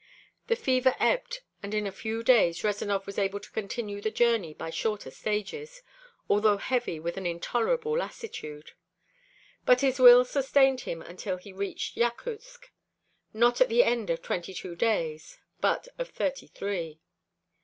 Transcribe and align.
The 0.47 0.55
fever 0.55 0.95
ebbed, 0.99 1.41
and 1.61 1.75
in 1.75 1.85
a 1.85 1.91
few 1.91 2.23
days 2.23 2.63
Rezanov 2.63 3.05
was 3.05 3.19
able 3.19 3.39
to 3.39 3.51
continue 3.51 4.01
the 4.01 4.09
journey 4.09 4.51
by 4.51 4.71
shorter 4.71 5.11
stages, 5.11 5.83
although 6.27 6.57
heavy 6.57 6.99
with 6.99 7.17
an 7.17 7.27
intolerable 7.27 7.95
lassitude. 7.95 8.71
But 9.63 9.81
his 9.81 9.99
will 9.99 10.25
sustained 10.25 10.81
him 10.89 11.03
until 11.03 11.37
he 11.37 11.53
reached 11.53 11.97
Yakutsk, 11.97 12.71
not 13.31 13.61
at 13.61 13.69
the 13.69 13.83
end 13.83 14.09
of 14.09 14.23
twenty 14.23 14.55
two 14.55 14.75
days, 14.75 15.37
but 15.59 15.87
of 15.99 16.09
thirty 16.09 16.47
three. 16.47 16.99